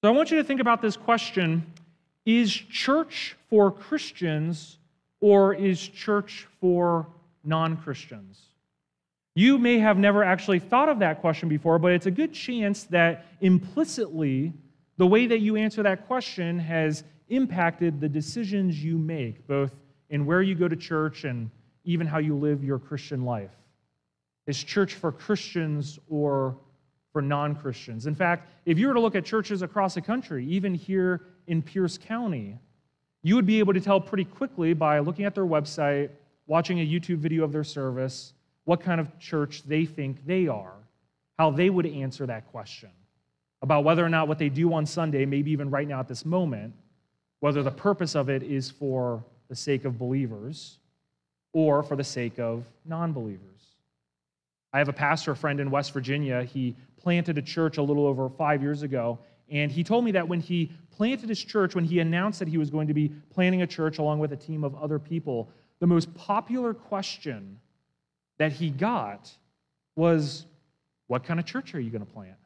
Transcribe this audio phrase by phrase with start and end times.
[0.00, 1.66] So I want you to think about this question
[2.24, 4.78] Is church for Christians
[5.20, 7.08] or is church for
[7.44, 8.40] non Christians?
[9.34, 12.84] You may have never actually thought of that question before, but it's a good chance
[12.84, 14.52] that implicitly
[14.96, 19.72] the way that you answer that question has impacted the decisions you make, both
[20.10, 21.50] in where you go to church and
[21.84, 23.50] even how you live your Christian life.
[24.46, 26.56] Is church for Christians or
[27.12, 28.06] for non Christians?
[28.06, 31.62] In fact, if you were to look at churches across the country, even here in
[31.62, 32.58] Pierce County,
[33.22, 36.10] you would be able to tell pretty quickly by looking at their website,
[36.46, 38.32] watching a YouTube video of their service,
[38.64, 40.76] what kind of church they think they are,
[41.38, 42.90] how they would answer that question
[43.62, 46.24] about whether or not what they do on Sunday, maybe even right now at this
[46.24, 46.72] moment,
[47.40, 50.78] whether the purpose of it is for the sake of believers
[51.52, 53.57] or for the sake of non believers.
[54.72, 56.44] I have a pastor friend in West Virginia.
[56.44, 59.18] He planted a church a little over five years ago,
[59.50, 62.58] and he told me that when he planted his church, when he announced that he
[62.58, 65.86] was going to be planting a church along with a team of other people, the
[65.86, 67.58] most popular question
[68.38, 69.30] that he got
[69.96, 70.44] was,
[71.06, 72.36] What kind of church are you going to plant?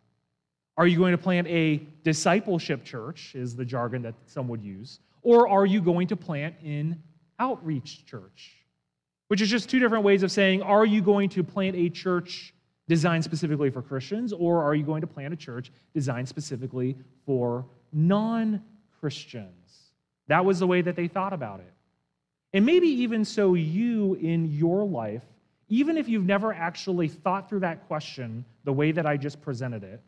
[0.77, 5.01] Are you going to plant a discipleship church, is the jargon that some would use,
[5.23, 7.03] or are you going to plant an
[7.39, 8.62] outreach church?
[9.33, 12.53] Which is just two different ways of saying, are you going to plant a church
[12.87, 17.65] designed specifically for Christians, or are you going to plant a church designed specifically for
[17.95, 18.63] non
[19.01, 19.93] Christians?
[20.27, 21.73] That was the way that they thought about it.
[22.53, 25.25] And maybe even so, you in your life,
[25.71, 29.83] even if you've never actually thought through that question the way that I just presented
[29.83, 30.03] it,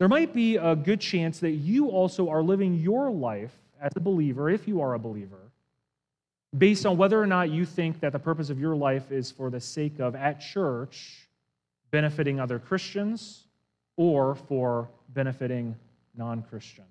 [0.00, 4.00] there might be a good chance that you also are living your life as a
[4.00, 5.43] believer, if you are a believer,
[6.56, 9.50] based on whether or not you think that the purpose of your life is for
[9.50, 11.28] the sake of, at church,
[11.90, 13.44] benefiting other Christians
[13.96, 15.76] or for benefiting
[16.16, 16.88] non Christians.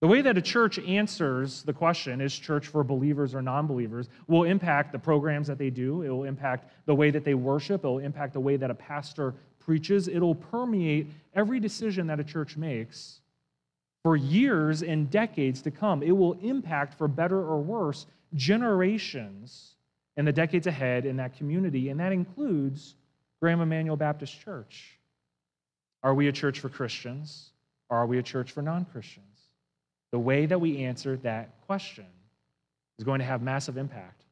[0.00, 4.08] The way that a church answers the question, is church for believers or non believers,
[4.28, 6.02] will impact the programs that they do.
[6.02, 7.84] It will impact the way that they worship.
[7.84, 12.24] It will impact the way that a pastor preaches, it'll permeate every decision that a
[12.24, 13.20] church makes
[14.04, 16.00] for years and decades to come.
[16.04, 19.74] It will impact, for better or worse, generations
[20.16, 22.94] in the decades ahead in that community, and that includes
[23.40, 24.98] Graham Emmanuel Baptist Church.
[26.02, 27.50] Are we a church for Christians,
[27.90, 29.24] or are we a church for non Christians?
[30.12, 32.06] The way that we answer that question
[32.98, 34.22] is going to have massive impact.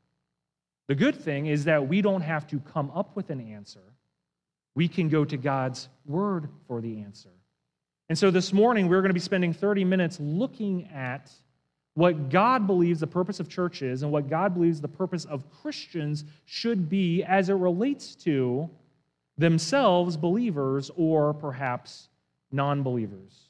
[0.89, 3.81] The good thing is that we don't have to come up with an answer
[4.75, 7.31] we can go to God's word for the answer.
[8.09, 11.31] And so this morning, we're going to be spending 30 minutes looking at
[11.95, 15.49] what God believes the purpose of church is and what God believes the purpose of
[15.63, 18.69] Christians should be as it relates to
[19.39, 22.09] themselves, believers, or perhaps
[22.51, 23.49] non believers.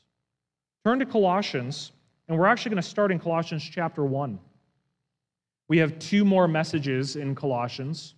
[0.85, 1.93] Turn to Colossians,
[2.29, 4.39] and we're actually going to start in Colossians chapter 1.
[5.69, 8.15] We have two more messages in Colossians.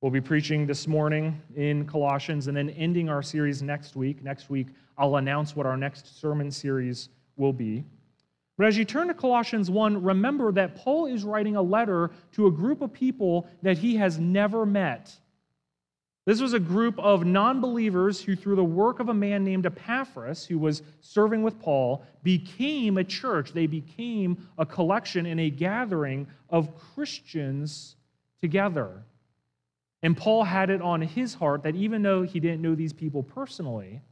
[0.00, 4.24] We'll be preaching this morning in Colossians and then ending our series next week.
[4.24, 4.66] Next week,
[4.98, 7.84] I'll announce what our next sermon series will be.
[8.62, 12.46] But as you turn to Colossians 1, remember that Paul is writing a letter to
[12.46, 15.12] a group of people that he has never met.
[16.26, 19.66] This was a group of non believers who, through the work of a man named
[19.66, 23.52] Epaphras, who was serving with Paul, became a church.
[23.52, 27.96] They became a collection and a gathering of Christians
[28.40, 29.02] together.
[30.04, 33.24] And Paul had it on his heart that even though he didn't know these people
[33.24, 34.02] personally,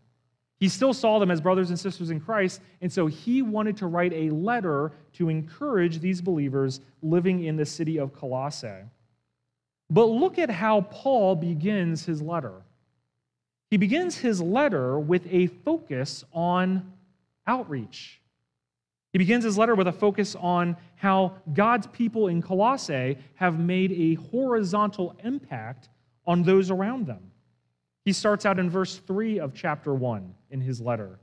[0.60, 2.60] he still saw them as brothers and sisters in Christ.
[2.82, 7.64] And so he wanted to write a letter to encourage these believers living in the
[7.64, 8.84] city of Colossae.
[9.88, 12.52] But look at how Paul begins his letter.
[13.70, 16.92] He begins his letter with a focus on
[17.46, 18.20] outreach.
[19.12, 23.92] He begins his letter with a focus on how God's people in Colossae have made
[23.92, 25.88] a horizontal impact
[26.26, 27.30] on those around them.
[28.10, 31.20] He starts out in verse 3 of chapter 1 in his letter,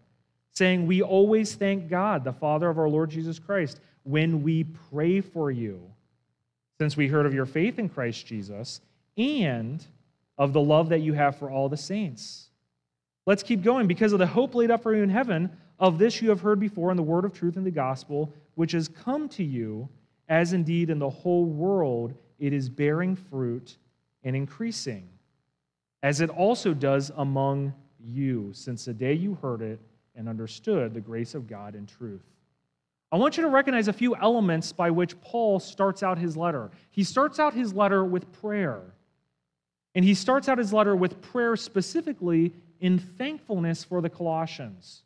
[0.53, 5.19] saying, We always thank God, the Father of our Lord Jesus Christ, when we pray
[5.19, 5.81] for you,
[6.79, 8.79] since we heard of your faith in Christ Jesus
[9.17, 9.85] and
[10.37, 12.51] of the love that you have for all the saints.
[13.25, 13.87] Let's keep going.
[13.87, 16.61] Because of the hope laid up for you in heaven, of this you have heard
[16.61, 19.89] before in the word of truth and the gospel, which has come to you,
[20.29, 23.75] as indeed in the whole world it is bearing fruit
[24.23, 25.09] and increasing,
[26.03, 29.79] as it also does among you, since the day you heard it
[30.15, 32.23] and understood the grace of God in truth.
[33.11, 36.71] I want you to recognize a few elements by which Paul starts out his letter.
[36.91, 38.81] He starts out his letter with prayer.
[39.95, 45.03] And he starts out his letter with prayer specifically in thankfulness for the Colossians.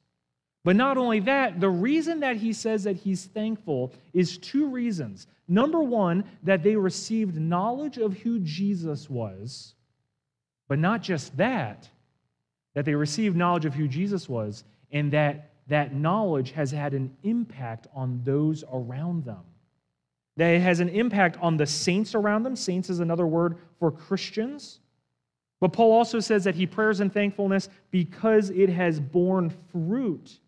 [0.63, 5.27] But not only that, the reason that he says that he's thankful is two reasons.
[5.47, 9.75] Number one, that they received knowledge of who Jesus was,
[10.71, 11.89] but not just that,
[12.75, 14.63] that they received knowledge of who Jesus was,
[14.93, 19.43] and that that knowledge has had an impact on those around them.
[20.37, 22.55] That it has an impact on the saints around them.
[22.55, 24.79] Saints is another word for Christians.
[25.59, 30.39] But Paul also says that he prayers in thankfulness because it has borne fruit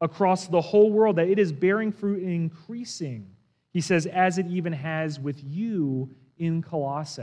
[0.00, 3.24] across the whole world, that it is bearing fruit and increasing.
[3.72, 7.22] He says, as it even has with you in Colossae.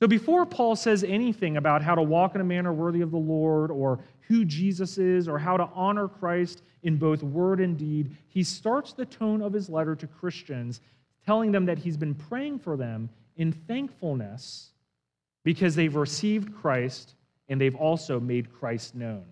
[0.00, 3.16] So before Paul says anything about how to walk in a manner worthy of the
[3.16, 8.16] Lord or who Jesus is or how to honor Christ in both word and deed,
[8.28, 10.80] he starts the tone of his letter to Christians
[11.24, 14.72] telling them that he's been praying for them in thankfulness
[15.44, 17.14] because they've received Christ
[17.48, 19.24] and they've also made Christ known.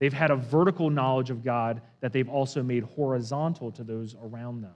[0.00, 4.62] They've had a vertical knowledge of God that they've also made horizontal to those around
[4.62, 4.74] them.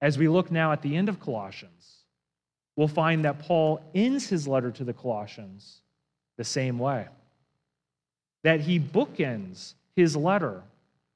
[0.00, 2.04] As we look now at the end of Colossians,
[2.76, 5.80] we'll find that Paul ends his letter to the Colossians
[6.36, 7.06] the same way.
[8.44, 10.62] That he bookends his letter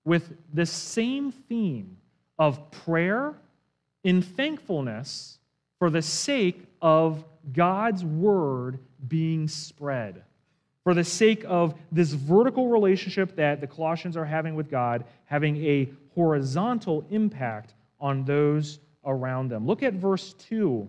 [0.04, 1.98] with the same theme
[2.38, 3.34] of prayer
[4.02, 5.38] in thankfulness
[5.78, 10.22] for the sake of God's word being spread
[10.82, 15.56] for the sake of this vertical relationship that the Colossians are having with God, having
[15.64, 19.66] a horizontal impact on those around them.
[19.66, 20.88] Look at verse 2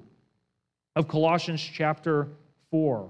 [0.95, 2.27] of Colossians chapter
[2.69, 3.09] 4.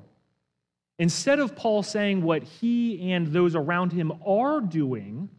[1.00, 5.30] Instead of Paul saying what he and those around him are doing,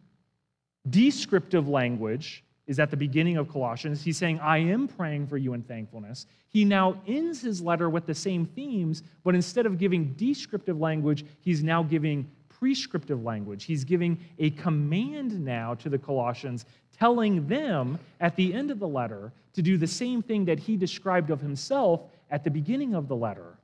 [0.89, 4.01] descriptive language, is at the beginning of Colossians.
[4.01, 6.27] He's saying, I am praying for you in thankfulness.
[6.47, 11.25] He now ends his letter with the same themes, but instead of giving descriptive language,
[11.41, 13.65] he's now giving prescriptive language.
[13.65, 16.65] He's giving a command now to the Colossians,
[16.97, 20.77] telling them at the end of the letter to do the same thing that he
[20.77, 22.03] described of himself
[22.33, 23.59] at the beginning of the letter.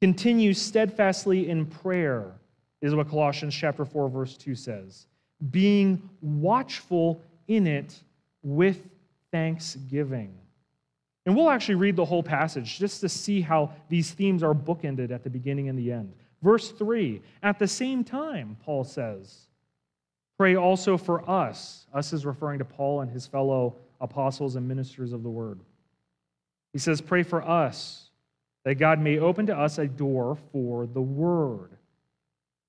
[0.00, 2.32] Continue steadfastly in prayer,
[2.80, 5.06] is what Colossians chapter 4, verse 2 says.
[5.50, 8.02] Being watchful in it
[8.42, 8.80] with
[9.30, 10.34] thanksgiving.
[11.26, 15.10] And we'll actually read the whole passage just to see how these themes are bookended
[15.10, 16.14] at the beginning and the end.
[16.42, 19.48] Verse 3 At the same time, Paul says,
[20.38, 21.86] Pray also for us.
[21.92, 25.60] Us is referring to Paul and his fellow apostles and ministers of the word.
[26.72, 28.10] He says, Pray for us
[28.64, 31.70] that God may open to us a door for the word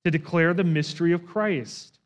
[0.06, 2.00] to declare the mystery of Christ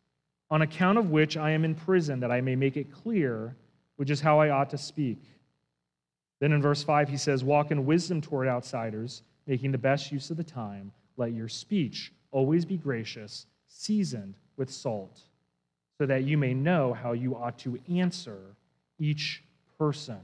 [0.50, 3.56] on account of which I am in prison, that I may make it clear,
[3.98, 5.20] which is how I ought to speak.
[6.40, 10.30] Then in verse 5, he says, Walk in wisdom toward outsiders, making the best use
[10.30, 10.92] of the time.
[11.18, 15.22] Let your speech always be gracious, seasoned with salt,
[15.98, 18.56] so that you may know how you ought to answer
[19.00, 19.44] each
[19.78, 20.20] person.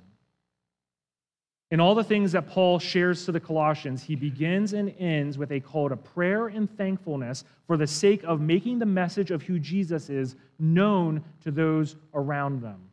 [1.72, 5.52] In all the things that Paul shares to the Colossians, he begins and ends with
[5.52, 9.60] a call to prayer and thankfulness for the sake of making the message of who
[9.60, 12.90] Jesus is known to those around them.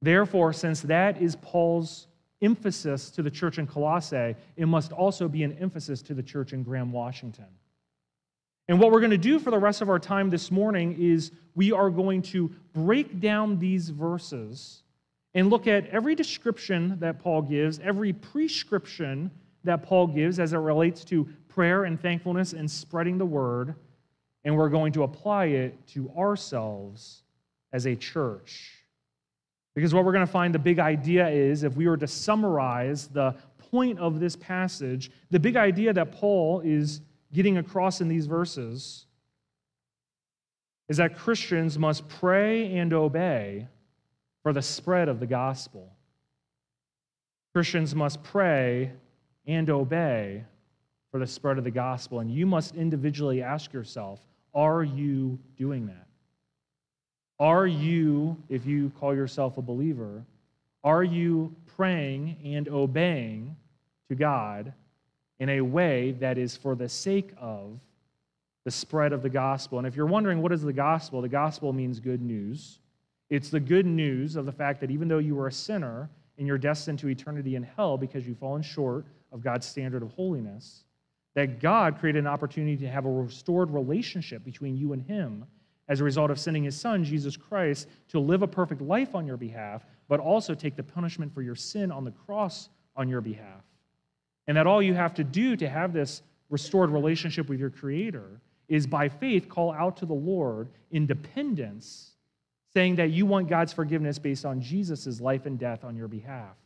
[0.00, 2.06] Therefore, since that is Paul's
[2.40, 6.52] emphasis to the church in Colossae, it must also be an emphasis to the church
[6.52, 7.46] in Graham, Washington.
[8.68, 11.32] And what we're going to do for the rest of our time this morning is
[11.56, 14.82] we are going to break down these verses
[15.34, 19.30] and look at every description that Paul gives, every prescription
[19.64, 23.74] that Paul gives as it relates to prayer and thankfulness and spreading the word,
[24.44, 27.22] and we're going to apply it to ourselves
[27.72, 28.82] as a church.
[29.74, 33.08] Because what we're going to find the big idea is, if we were to summarize
[33.08, 33.34] the
[33.70, 37.00] point of this passage, the big idea that Paul is
[37.32, 39.06] getting across in these verses
[40.88, 43.66] is that Christians must pray and obey
[44.42, 45.92] for the spread of the gospel.
[47.54, 48.92] Christians must pray
[49.46, 50.44] and obey
[51.10, 52.20] for the spread of the gospel.
[52.20, 54.20] And you must individually ask yourself
[54.54, 56.06] are you doing that?
[57.38, 60.22] Are you, if you call yourself a believer,
[60.84, 63.56] are you praying and obeying
[64.08, 64.72] to God
[65.40, 67.80] in a way that is for the sake of
[68.64, 69.78] the spread of the gospel?
[69.78, 72.78] And if you're wondering what is the gospel, the gospel means good news.
[73.32, 76.46] It's the good news of the fact that even though you were a sinner and
[76.46, 80.84] you're destined to eternity in hell because you've fallen short of God's standard of holiness,
[81.34, 85.46] that God created an opportunity to have a restored relationship between you and Him
[85.88, 89.26] as a result of sending His Son, Jesus Christ, to live a perfect life on
[89.26, 93.22] your behalf, but also take the punishment for your sin on the cross on your
[93.22, 93.64] behalf.
[94.46, 96.20] And that all you have to do to have this
[96.50, 102.11] restored relationship with your Creator is by faith call out to the Lord in dependence,
[102.74, 106.56] saying that you want God's forgiveness based on Jesus' life and death on your behalf,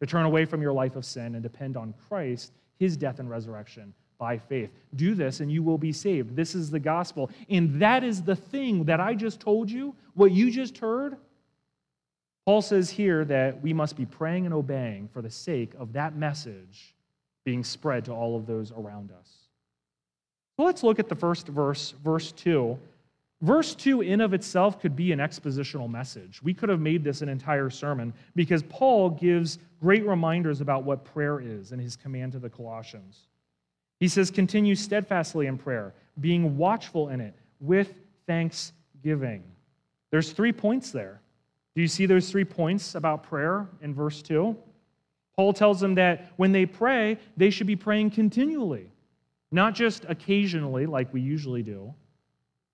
[0.00, 3.28] to turn away from your life of sin and depend on Christ, his death and
[3.28, 4.70] resurrection by faith.
[4.96, 6.36] Do this and you will be saved.
[6.36, 7.30] This is the gospel.
[7.48, 11.16] And that is the thing that I just told you, what you just heard.
[12.46, 16.16] Paul says here that we must be praying and obeying for the sake of that
[16.16, 16.94] message
[17.44, 19.28] being spread to all of those around us.
[20.56, 22.78] Well, let's look at the first verse, verse 2.
[23.42, 26.42] Verse 2 in of itself could be an expositional message.
[26.42, 31.04] We could have made this an entire sermon because Paul gives great reminders about what
[31.04, 33.28] prayer is in his command to the Colossians.
[33.98, 37.94] He says, Continue steadfastly in prayer, being watchful in it with
[38.26, 39.42] thanksgiving.
[40.10, 41.22] There's three points there.
[41.74, 44.54] Do you see those three points about prayer in verse 2?
[45.36, 48.90] Paul tells them that when they pray, they should be praying continually.
[49.50, 51.94] Not just occasionally, like we usually do,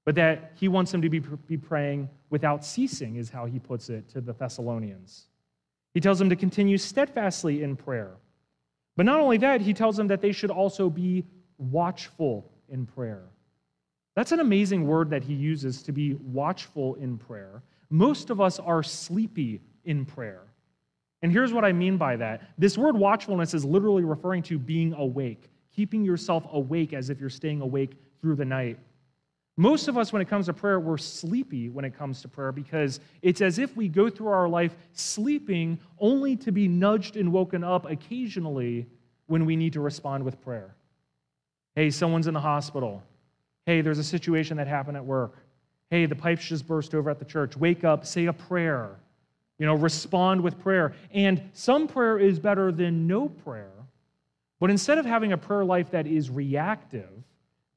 [0.06, 3.90] but that he wants them to be, be praying without ceasing, is how he puts
[3.90, 5.26] it to the Thessalonians.
[5.92, 8.16] He tells them to continue steadfastly in prayer.
[8.96, 11.26] But not only that, he tells them that they should also be
[11.58, 13.24] watchful in prayer.
[14.14, 17.62] That's an amazing word that he uses to be watchful in prayer.
[17.90, 20.44] Most of us are sleepy in prayer.
[21.20, 24.94] And here's what I mean by that this word watchfulness is literally referring to being
[24.94, 28.78] awake keeping yourself awake as if you're staying awake through the night.
[29.56, 32.52] Most of us, when it comes to prayer, we're sleepy when it comes to prayer
[32.52, 37.32] because it's as if we go through our life sleeping only to be nudged and
[37.32, 38.86] woken up occasionally
[39.26, 40.74] when we need to respond with prayer.
[41.74, 43.02] Hey, someone's in the hospital.
[43.64, 45.36] Hey, there's a situation that happened at work.
[45.90, 47.56] Hey, the pipes just burst over at the church.
[47.56, 48.96] Wake up, say a prayer.
[49.58, 50.92] You know, respond with prayer.
[51.12, 53.70] And some prayer is better than no prayer
[54.58, 57.10] but instead of having a prayer life that is reactive,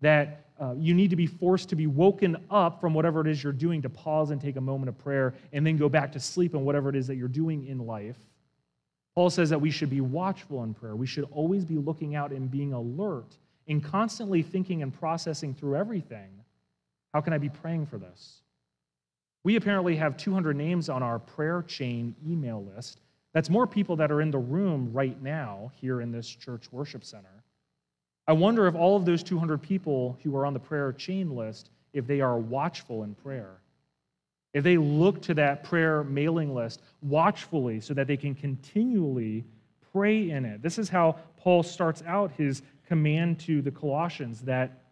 [0.02, 3.44] that uh, you need to be forced to be woken up from whatever it is
[3.44, 6.20] you're doing to pause and take a moment of prayer and then go back to
[6.20, 8.18] sleep on whatever it is that you're doing in life.
[9.16, 10.96] Paul says that we should be watchful in prayer.
[10.96, 13.38] We should always be looking out and being alert
[13.68, 16.30] and constantly thinking and processing through everything.
[17.14, 18.42] How can I be praying for this?
[19.44, 23.00] We apparently have 200 names on our prayer chain email list
[23.34, 27.04] that's more people that are in the room right now here in this church worship
[27.04, 27.39] center.
[28.30, 31.72] I wonder if all of those 200 people who are on the prayer chain list,
[31.94, 33.58] if they are watchful in prayer.
[34.54, 39.46] If they look to that prayer mailing list watchfully so that they can continually
[39.92, 40.62] pray in it.
[40.62, 44.84] This is how Paul starts out his command to the Colossians that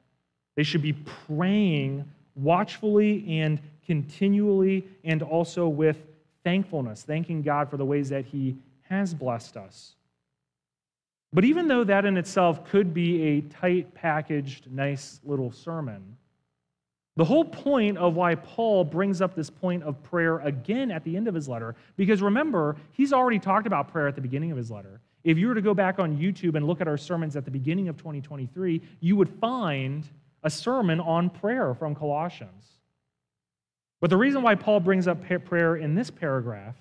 [0.55, 6.07] they should be praying watchfully and continually and also with
[6.43, 8.57] thankfulness, thanking God for the ways that He
[8.89, 9.96] has blessed us.
[11.33, 16.17] But even though that in itself could be a tight packaged, nice little sermon,
[17.17, 21.17] the whole point of why Paul brings up this point of prayer again at the
[21.17, 24.57] end of his letter, because remember, he's already talked about prayer at the beginning of
[24.57, 25.01] his letter.
[25.23, 27.51] If you were to go back on YouTube and look at our sermons at the
[27.51, 30.07] beginning of 2023, you would find
[30.43, 32.77] a sermon on prayer from Colossians.
[33.99, 36.75] But the reason why Paul brings up prayer in this paragraph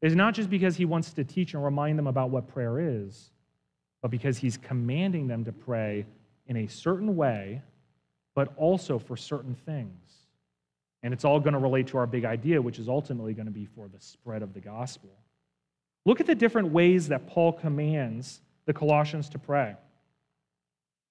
[0.00, 3.30] is not just because he wants to teach and remind them about what prayer is,
[4.04, 6.04] but because he's commanding them to pray
[6.46, 7.62] in a certain way,
[8.34, 10.12] but also for certain things.
[11.02, 13.50] And it's all going to relate to our big idea, which is ultimately going to
[13.50, 15.08] be for the spread of the gospel.
[16.04, 19.74] Look at the different ways that Paul commands the Colossians to pray.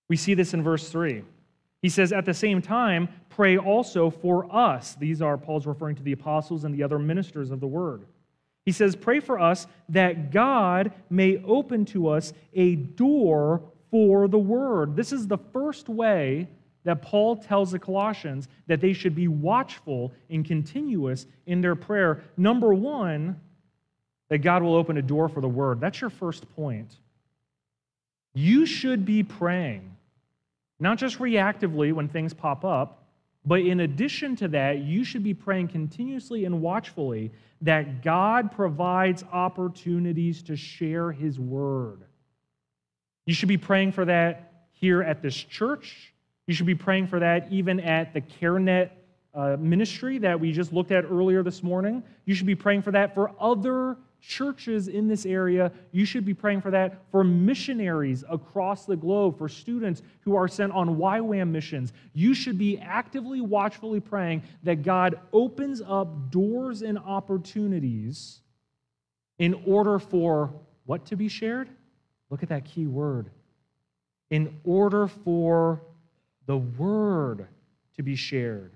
[0.08, 1.24] We see this in verse 3.
[1.82, 4.94] He says, At the same time, pray also for us.
[4.94, 8.06] These are, Paul's referring to the apostles and the other ministers of the word.
[8.66, 14.38] He says, Pray for us that God may open to us a door for the
[14.38, 14.96] word.
[14.96, 16.48] This is the first way
[16.84, 22.24] that Paul tells the Colossians that they should be watchful and continuous in their prayer.
[22.36, 23.40] Number one,
[24.30, 25.80] that God will open a door for the word.
[25.80, 26.98] That's your first point.
[28.34, 29.94] You should be praying
[30.84, 33.03] not just reactively when things pop up,
[33.46, 37.32] but in addition to that, you should be praying continuously and watchfully
[37.62, 42.04] that God provides opportunities to share His word.
[43.26, 46.14] You should be praying for that here at this church.
[46.48, 48.92] You should be praying for that even at the CareNet
[49.34, 52.04] uh, ministry that we just looked at earlier this morning.
[52.26, 55.72] You should be praying for that for other churches in this area.
[55.92, 60.48] You should be praying for that for missionaries across the globe, for students who are
[60.48, 61.92] sent on YWAM missions.
[62.14, 68.40] You should be actively, watchfully praying that God opens up doors and opportunities
[69.40, 70.54] in order for
[70.86, 71.70] what to be shared?
[72.30, 73.30] Look at that key word.
[74.30, 75.82] In order for
[76.46, 77.48] the word
[77.96, 78.72] to be shared,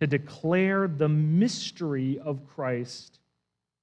[0.00, 3.20] to declare the mystery of Christ,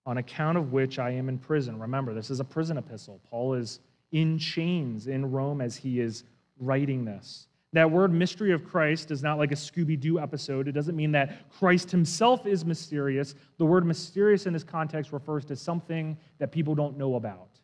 [0.10, 1.78] on account of which I am in prison.
[1.78, 3.22] Remember, this is a prison epistle.
[3.30, 3.80] Paul is
[4.12, 6.24] in chains in Rome as he is
[6.58, 7.46] writing this.
[7.74, 10.68] That word mystery of Christ is not like a Scooby Doo episode.
[10.68, 13.36] It doesn't mean that Christ himself is mysterious.
[13.60, 17.60] The word mysterious in this context refers to something that people don't know about,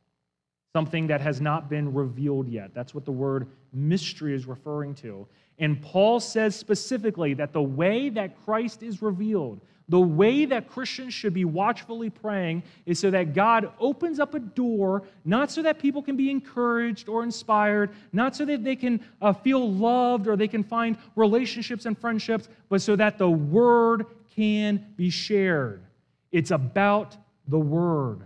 [0.72, 2.76] something that has not been revealed yet.
[2.76, 5.28] That's what the word mystery is referring to.
[5.58, 11.14] And Paul says specifically that the way that Christ is revealed, the way that Christians
[11.14, 15.80] should be watchfully praying is so that God opens up a door, not so that
[15.80, 20.36] people can be encouraged or inspired, not so that they can uh, feel loved or
[20.36, 25.84] they can find relationships and friendships, but so that the word can be shared.
[26.32, 27.16] It's about
[27.48, 28.26] the word.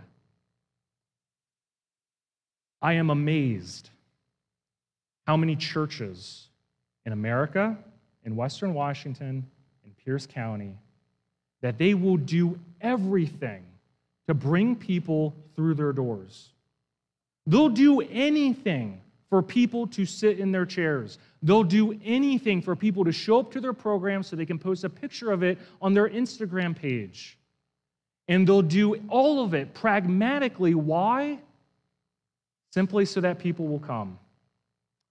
[2.82, 3.90] I am amazed
[5.26, 6.48] how many churches
[7.04, 7.76] in America,
[8.24, 9.46] in Western Washington,
[9.84, 10.76] in Pierce County,
[11.62, 13.64] that they will do everything
[14.28, 16.50] to bring people through their doors.
[17.46, 21.18] They'll do anything for people to sit in their chairs.
[21.42, 24.84] They'll do anything for people to show up to their program so they can post
[24.84, 27.38] a picture of it on their Instagram page.
[28.28, 30.74] And they'll do all of it pragmatically.
[30.74, 31.38] Why?
[32.72, 34.18] Simply so that people will come.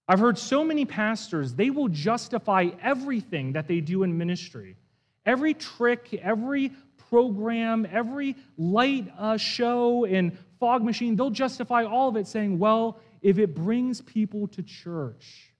[0.08, 4.76] I've heard so many pastors, they will justify everything that they do in ministry.
[5.26, 6.72] Every trick, every
[7.10, 12.98] program, every light uh, show and fog machine, they'll justify all of it saying, well,
[13.22, 15.52] if it brings people to church.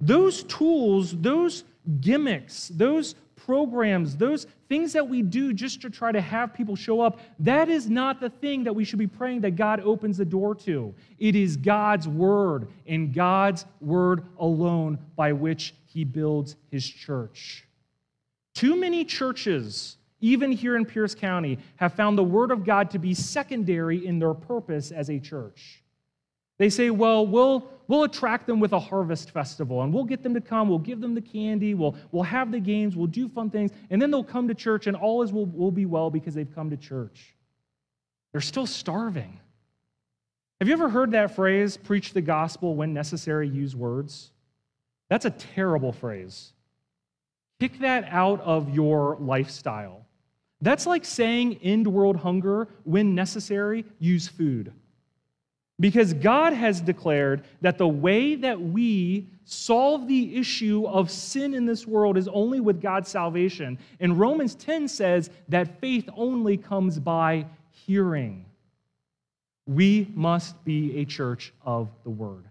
[0.00, 1.64] Those tools, those
[2.00, 7.00] gimmicks, those programs, those things that we do just to try to have people show
[7.00, 10.24] up, that is not the thing that we should be praying that God opens the
[10.24, 10.94] door to.
[11.18, 17.66] It is God's word and God's word alone by which he builds his church.
[18.60, 22.98] Too many churches, even here in Pierce County, have found the word of God to
[22.98, 25.82] be secondary in their purpose as a church.
[26.58, 30.34] They say, well, we'll, we'll attract them with a harvest festival and we'll get them
[30.34, 33.48] to come, we'll give them the candy, we'll, we'll have the games, we'll do fun
[33.48, 36.34] things, and then they'll come to church and all is will, will be well because
[36.34, 37.34] they've come to church.
[38.32, 39.40] They're still starving.
[40.60, 44.32] Have you ever heard that phrase, preach the gospel when necessary, use words?
[45.08, 46.52] That's a terrible phrase.
[47.60, 50.06] Kick that out of your lifestyle.
[50.62, 54.72] That's like saying end world hunger when necessary, use food.
[55.78, 61.64] Because God has declared that the way that we solve the issue of sin in
[61.64, 63.78] this world is only with God's salvation.
[63.98, 68.44] And Romans 10 says that faith only comes by hearing.
[69.66, 72.44] We must be a church of the Word.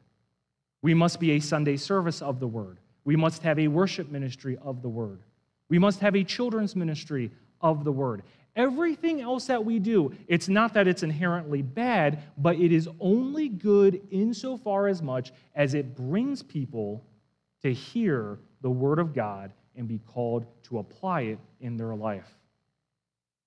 [0.81, 2.79] We must be a Sunday service of the Word.
[3.05, 5.21] We must have a worship ministry of the Word.
[5.69, 7.31] We must have a children's ministry
[7.61, 8.23] of the Word.
[8.55, 13.47] Everything else that we do, it's not that it's inherently bad, but it is only
[13.47, 17.05] good insofar as much as it brings people
[17.61, 22.29] to hear the Word of God and be called to apply it in their life.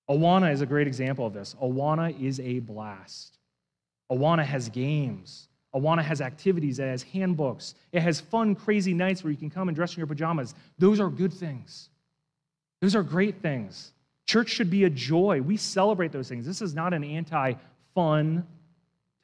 [0.09, 1.55] Awana is a great example of this.
[1.63, 3.39] Awana is a blast.
[4.11, 5.49] Awana has games.
[5.75, 9.69] Awana has activities, it has handbooks, it has fun, crazy nights where you can come
[9.69, 10.55] and dress in your pajamas.
[10.79, 11.89] Those are good things.
[12.81, 13.93] Those are great things.
[14.27, 15.41] Church should be a joy.
[15.41, 16.47] We celebrate those things.
[16.47, 17.55] This is not an anti
[17.95, 18.47] fun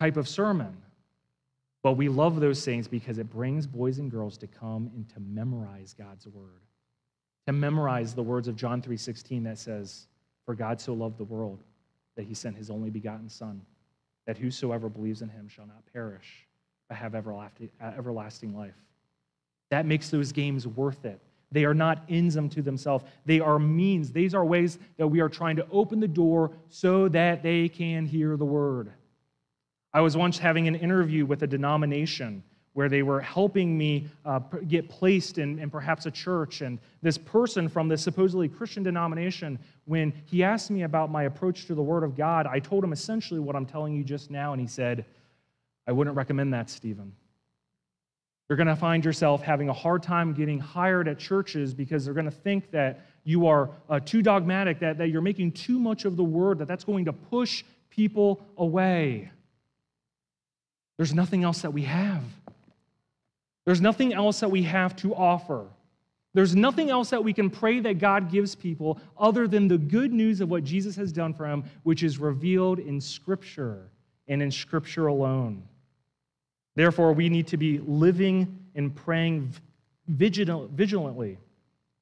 [0.00, 0.76] type of sermon.
[1.82, 5.20] But we love those things because it brings boys and girls to come and to
[5.20, 6.62] memorize God's word.
[7.46, 10.06] To memorize the words of John 3:16 that says,
[10.44, 11.62] "For God so loved the world
[12.16, 13.64] that he sent his only begotten son,
[14.28, 16.46] that whosoever believes in him shall not perish,
[16.88, 17.48] but have uh,
[17.80, 18.76] everlasting life."
[19.70, 21.20] That makes those games worth it.
[21.50, 24.12] They are not ends unto themselves, they are means.
[24.12, 28.06] These are ways that we are trying to open the door so that they can
[28.06, 28.92] hear the word.
[29.92, 32.44] I was once having an interview with a denomination
[32.78, 34.38] where they were helping me uh,
[34.68, 36.60] get placed in, in perhaps a church.
[36.60, 41.66] And this person from this supposedly Christian denomination, when he asked me about my approach
[41.66, 44.52] to the Word of God, I told him essentially what I'm telling you just now.
[44.52, 45.06] And he said,
[45.88, 47.12] I wouldn't recommend that, Stephen.
[48.48, 52.14] You're going to find yourself having a hard time getting hired at churches because they're
[52.14, 56.04] going to think that you are uh, too dogmatic, that, that you're making too much
[56.04, 59.32] of the word, that that's going to push people away.
[60.96, 62.22] There's nothing else that we have.
[63.68, 65.66] There's nothing else that we have to offer.
[66.32, 70.10] There's nothing else that we can pray that God gives people other than the good
[70.10, 73.90] news of what Jesus has done for them, which is revealed in Scripture
[74.26, 75.64] and in Scripture alone.
[76.76, 79.52] Therefore, we need to be living and praying
[80.06, 81.36] vigilantly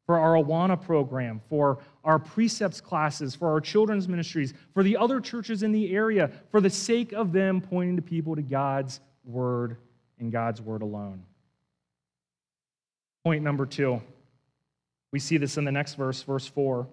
[0.06, 5.20] for our Awana program, for our precepts classes, for our children's ministries, for the other
[5.20, 9.78] churches in the area, for the sake of them pointing to people to God's word
[10.20, 11.24] and God's word alone.
[13.26, 14.00] Point number two.
[15.10, 16.86] We see this in the next verse, verse 4.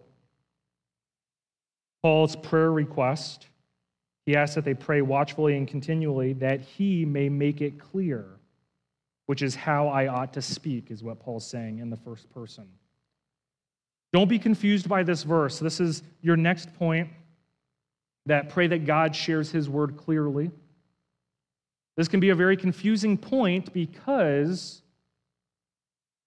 [2.01, 3.45] Paul's prayer request.
[4.25, 8.25] He asks that they pray watchfully and continually that he may make it clear,
[9.27, 12.67] which is how I ought to speak, is what Paul's saying in the first person.
[14.11, 15.59] Don't be confused by this verse.
[15.59, 17.09] This is your next point
[18.25, 20.49] that pray that God shares his word clearly.
[21.95, 24.82] This can be a very confusing point because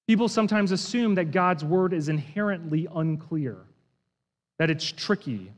[0.07, 3.59] people sometimes assume that God's word is inherently unclear,
[4.59, 5.53] that it's tricky,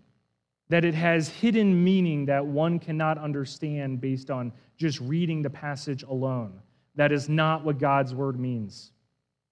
[0.68, 6.02] that it has hidden meaning that one cannot understand based on just reading the passage
[6.02, 6.60] alone.
[6.94, 8.92] That is not what God's word means.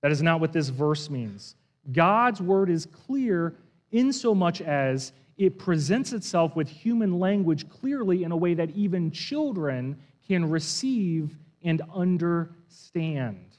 [0.02, 1.56] That is not what this verse means.
[1.92, 3.54] God's word is clear
[3.92, 8.70] in so much as it presents itself with human language clearly in a way that
[8.70, 13.55] even children can receive and understand.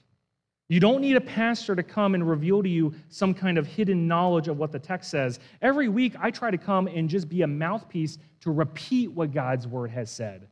[0.69, 4.07] You don't need a pastor to come and reveal to you some kind of hidden
[4.07, 5.39] knowledge of what the text says.
[5.61, 9.65] Every week, I try to come and just be a mouthpiece to repeat what God's
[9.65, 10.47] word has said.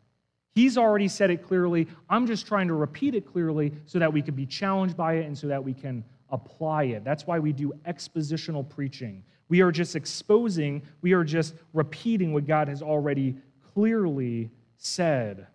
[0.53, 1.87] He's already said it clearly.
[2.09, 5.25] I'm just trying to repeat it clearly so that we can be challenged by it
[5.25, 7.03] and so that we can apply it.
[7.03, 9.21] That's why we do expositional preaching.
[9.49, 13.35] We are just exposing, we are just repeating what God has already
[13.73, 15.45] clearly said.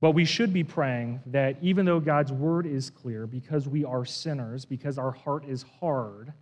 [0.00, 4.04] But we should be praying that even though God's word is clear, because we are
[4.04, 6.32] sinners, because our heart is hard,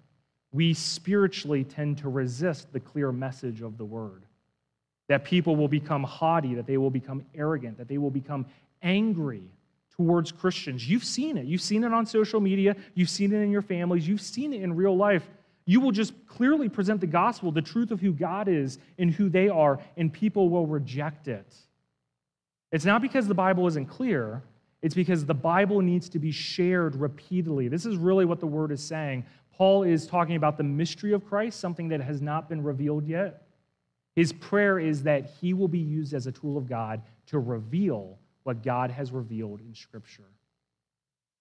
[0.52, 4.24] we spiritually tend to resist the clear message of the word.
[5.08, 8.46] That people will become haughty, that they will become arrogant, that they will become
[8.82, 9.50] angry
[9.96, 10.86] towards Christians.
[10.88, 11.46] You've seen it.
[11.46, 12.76] You've seen it on social media.
[12.94, 14.06] You've seen it in your families.
[14.06, 15.26] You've seen it in real life.
[15.64, 19.28] You will just clearly present the gospel, the truth of who God is and who
[19.30, 21.54] they are, and people will reject it.
[22.72, 24.42] It's not because the Bible isn't clear,
[24.82, 27.68] it's because the Bible needs to be shared repeatedly.
[27.68, 29.24] This is really what the word is saying.
[29.52, 33.46] Paul is talking about the mystery of Christ, something that has not been revealed yet.
[34.14, 38.18] His prayer is that he will be used as a tool of God to reveal
[38.44, 40.30] what God has revealed in Scripture.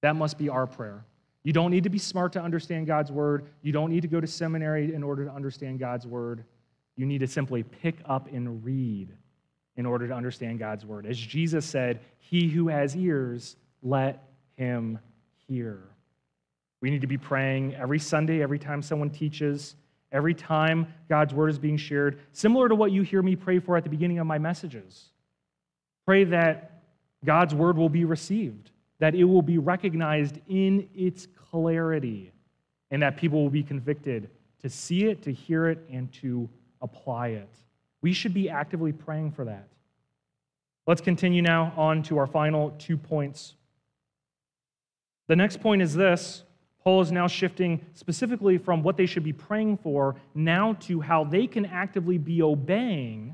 [0.02, 1.06] That must be our prayer.
[1.44, 3.46] You don't need to be smart to understand God's word.
[3.62, 6.44] You don't need to go to seminary in order to understand God's word.
[6.96, 9.10] You need to simply pick up and read
[9.78, 11.06] in order to understand God's word.
[11.06, 15.00] As Jesus said, He who has ears, let him
[15.48, 15.80] hear.
[16.82, 19.76] We need to be praying every Sunday, every time someone teaches,
[20.12, 23.78] every time God's word is being shared, similar to what you hear me pray for
[23.78, 25.10] at the beginning of my messages.
[26.06, 26.84] Pray that
[27.24, 32.32] God's word will be received, that it will be recognized in its clarity,
[32.92, 34.30] and that people will be convicted
[34.62, 36.50] to see it, to hear it, and to
[36.82, 37.50] apply it.
[38.06, 39.68] We should be actively praying for that.
[40.86, 43.56] Let's continue now on to our final two points.
[45.28, 46.44] The next point is this
[46.84, 51.24] Paul is now shifting specifically from what they should be praying for now to how
[51.24, 53.34] they can actively be obeying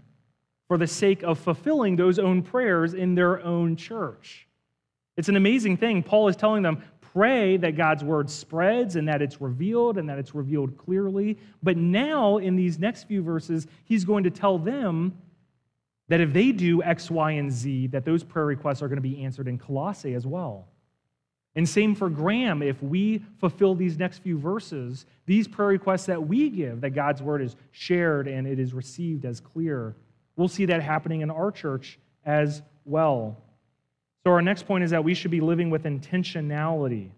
[0.69, 4.47] for the sake of fulfilling those own prayers in their own church.
[5.17, 6.01] It's an amazing thing.
[6.01, 6.81] Paul is telling them,
[7.13, 11.37] pray that God's word spreads and that it's revealed and that it's revealed clearly.
[11.61, 15.17] But now, in these next few verses, he's going to tell them
[16.07, 19.01] that if they do X, Y, and Z, that those prayer requests are going to
[19.01, 20.67] be answered in Colossae as well.
[21.55, 22.61] And same for Graham.
[22.61, 27.21] If we fulfill these next few verses, these prayer requests that we give, that God's
[27.21, 29.95] word is shared and it is received as clear,
[30.35, 33.37] We'll see that happening in our church as well.
[34.23, 37.09] So, our next point is that we should be living with intentionality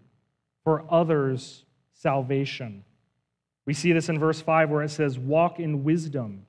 [0.64, 2.84] for others' salvation.
[3.66, 6.46] We see this in verse 5 where it says, Walk in wisdom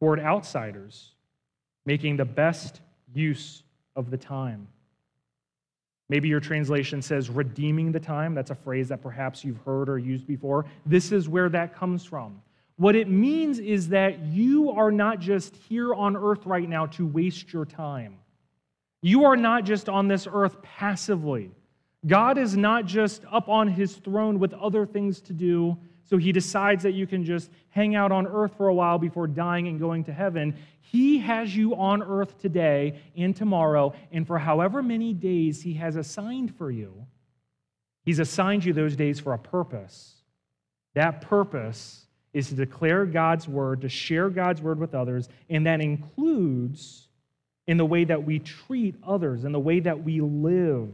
[0.00, 1.12] toward outsiders,
[1.86, 2.80] making the best
[3.12, 3.62] use
[3.96, 4.68] of the time.
[6.08, 8.34] Maybe your translation says redeeming the time.
[8.34, 10.66] That's a phrase that perhaps you've heard or used before.
[10.84, 12.42] This is where that comes from.
[12.76, 17.06] What it means is that you are not just here on earth right now to
[17.06, 18.16] waste your time.
[19.02, 21.50] You are not just on this earth passively.
[22.06, 26.32] God is not just up on his throne with other things to do, so he
[26.32, 29.78] decides that you can just hang out on earth for a while before dying and
[29.78, 30.56] going to heaven.
[30.80, 35.96] He has you on earth today and tomorrow, and for however many days he has
[35.96, 37.06] assigned for you,
[38.02, 40.16] he's assigned you those days for a purpose.
[40.94, 45.80] That purpose is to declare God's word, to share God's word with others, and that
[45.80, 47.08] includes
[47.70, 50.88] in the way that we treat others, in the way that we live.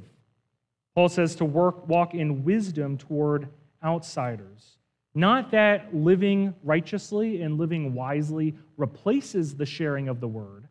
[0.95, 3.49] Paul says to work, walk in wisdom toward
[3.83, 4.77] outsiders.
[5.15, 10.69] Not that living righteously and living wisely replaces the sharing of the word,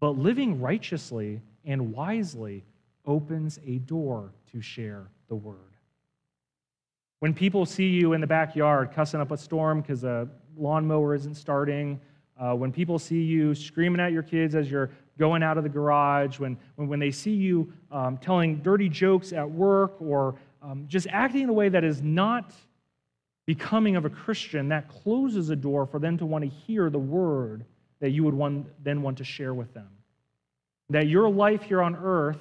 [0.00, 2.64] but living righteously and wisely
[3.06, 5.76] opens a door to share the word.
[7.20, 11.36] When people see you in the backyard cussing up a storm because a lawnmower isn't
[11.36, 12.00] starting,
[12.40, 15.70] uh, when people see you screaming at your kids as you're going out of the
[15.70, 20.84] garage, when, when, when they see you um, telling dirty jokes at work or um,
[20.88, 22.52] just acting in a way that is not
[23.46, 26.98] becoming of a Christian, that closes a door for them to want to hear the
[26.98, 27.64] word
[28.00, 29.88] that you would want, then want to share with them.
[30.90, 32.40] That your life here on earth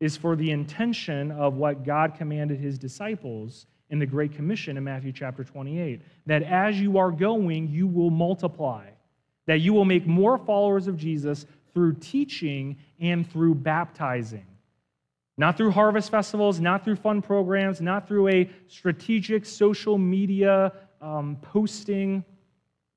[0.00, 4.84] is for the intention of what God commanded his disciples in the Great Commission in
[4.84, 6.00] Matthew chapter 28.
[6.26, 8.86] That as you are going, you will multiply,
[9.46, 14.46] that you will make more followers of Jesus through teaching and through baptizing.
[15.38, 21.36] Not through harvest festivals, not through fun programs, not through a strategic social media um,
[21.40, 22.24] posting,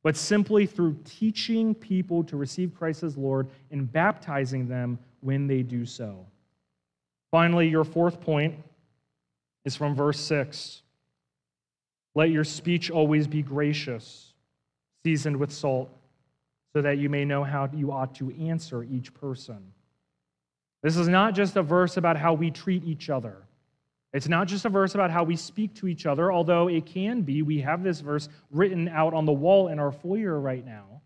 [0.03, 5.63] but simply through teaching people to receive Christ as Lord and baptizing them when they
[5.63, 6.25] do so.
[7.31, 8.55] Finally, your fourth point
[9.63, 10.81] is from verse 6.
[12.13, 14.33] Let your speech always be gracious,
[15.03, 15.89] seasoned with salt
[16.75, 19.71] so that you may know how you ought to answer each person.
[20.83, 23.37] This is not just a verse about how we treat each other.
[24.11, 27.21] It's not just a verse about how we speak to each other, although it can
[27.21, 27.43] be.
[27.43, 30.99] We have this verse written out on the wall in our foyer right now.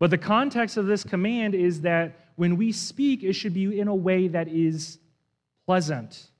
[0.00, 3.86] But the context of this command is that when we speak, it should be in
[3.86, 4.98] a way that is
[5.66, 6.32] pleasant.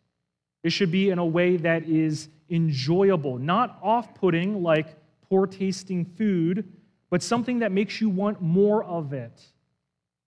[0.64, 4.96] It should be in a way that is enjoyable, not off putting like
[5.28, 6.64] poor tasting food
[7.10, 9.42] but something that makes you want more of it.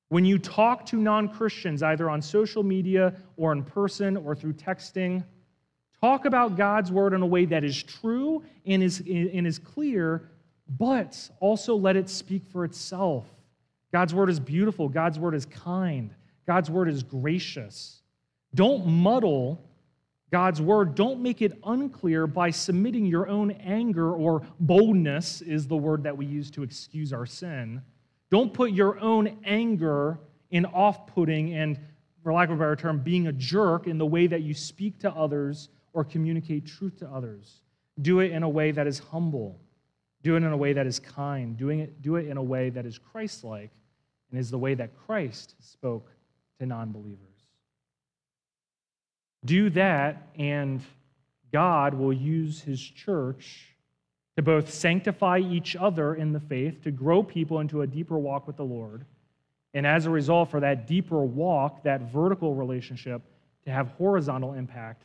[0.10, 4.54] When you talk to non Christians, either on social media or in person or through
[4.54, 5.24] texting,
[6.00, 10.30] talk about God's word in a way that is true and is, and is clear,
[10.78, 13.26] but also let it speak for itself.
[13.92, 16.14] God's word is beautiful, God's word is kind,
[16.46, 18.02] God's word is gracious.
[18.54, 19.64] Don't muddle
[20.34, 25.78] God's word, don't make it unclear by submitting your own anger or boldness, is the
[25.78, 27.84] word that we use to excuse our sin.
[28.32, 30.20] Don't put your own anger
[30.50, 31.78] in off putting and,
[32.24, 34.98] for lack of a better term, being a jerk in the way that you speak
[35.02, 37.62] to others or communicate truth to others.
[38.02, 39.60] Do it in a way that is humble.
[40.24, 41.56] Do it in a way that is kind.
[41.56, 43.70] Doing it, do it in a way that is Christ like
[44.32, 46.10] and is the way that Christ spoke
[46.58, 47.33] to non believers.
[49.46, 50.82] Do that, and
[51.52, 53.68] God will use his church
[54.36, 58.48] to both sanctify each other in the faith, to grow people into a deeper walk
[58.48, 59.06] with the Lord,
[59.74, 63.22] and as a result, for that deeper walk, that vertical relationship,
[63.66, 65.04] to have horizontal impact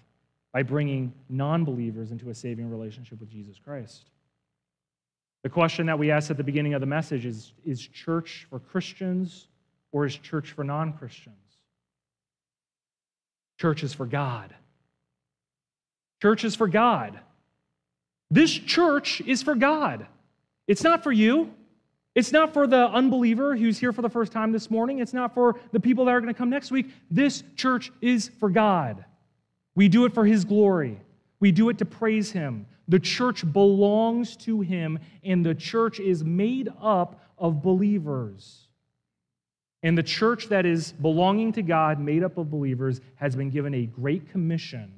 [0.53, 4.11] by bringing non believers into a saving relationship with Jesus Christ.
[5.42, 8.59] The question that we asked at the beginning of the message is Is church for
[8.59, 9.48] Christians
[9.92, 11.37] or is church for non Christians?
[13.59, 14.55] Church is for God.
[16.23, 17.18] Church is for God.
[18.31, 20.07] This church is for God.
[20.66, 21.53] It's not for you.
[22.14, 24.99] It's not for the unbeliever who's here for the first time this morning.
[24.99, 26.90] It's not for the people that are going to come next week.
[27.11, 29.05] This church is for God.
[29.75, 31.01] We do it for His glory,
[31.40, 32.66] we do it to praise Him.
[32.88, 38.67] The church belongs to Him, and the church is made up of believers.
[39.82, 43.74] And the church that is belonging to God, made up of believers, has been given
[43.74, 44.92] a great commission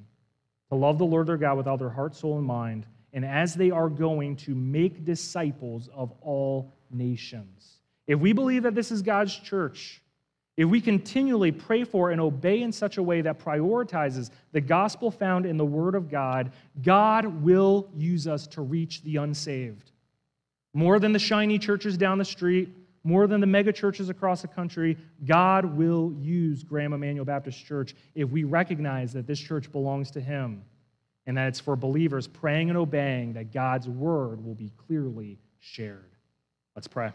[0.69, 3.53] to love the Lord their God with all their heart, soul, and mind, and as
[3.53, 7.79] they are going to make disciples of all nations.
[8.07, 10.01] If we believe that this is God's church,
[10.57, 15.11] if we continually pray for and obey in such a way that prioritizes the gospel
[15.11, 19.91] found in the Word of God, God will use us to reach the unsaved.
[20.73, 22.69] More than the shiny churches down the street,
[23.03, 27.95] more than the mega churches across the country, God will use Graham Emmanuel Baptist Church
[28.15, 30.63] if we recognize that this church belongs to Him
[31.25, 36.15] and that it's for believers praying and obeying that God's word will be clearly shared.
[36.75, 37.11] Let's pray.